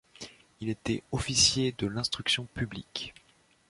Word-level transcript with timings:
Il 0.61 0.69
était 0.69 1.03
Officier 1.11 1.75
de 1.77 1.85
l'instruction 1.85 2.45
publique. 2.55 3.13